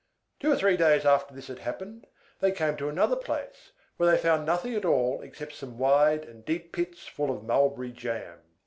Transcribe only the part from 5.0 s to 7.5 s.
except some wide and deep pits full of